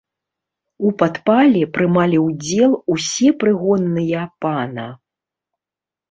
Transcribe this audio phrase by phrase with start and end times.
[0.87, 4.87] У падпале прымалі ўдзел усе прыгонныя пана.